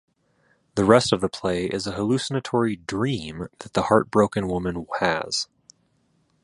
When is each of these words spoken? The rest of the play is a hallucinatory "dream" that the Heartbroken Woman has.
The 0.73 0.83
rest 0.83 1.13
of 1.13 1.21
the 1.21 1.29
play 1.29 1.65
is 1.67 1.85
a 1.85 1.91
hallucinatory 1.91 2.75
"dream" 2.87 3.49
that 3.59 3.73
the 3.73 3.83
Heartbroken 3.83 4.47
Woman 4.47 4.87
has. 4.99 5.47